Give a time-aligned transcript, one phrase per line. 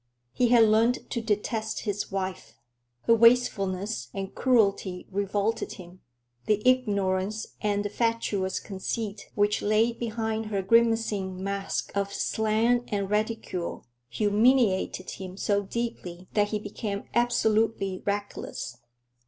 [0.33, 2.55] He had learned to detest his wife.
[3.03, 6.01] Her wastefulness and cruelty revolted him.
[6.47, 13.11] The ignorance and the fatuous conceit which lay behind her grimacing mask of slang and
[13.11, 18.77] ridicule humiliated him so deeply that he became absolutely reckless.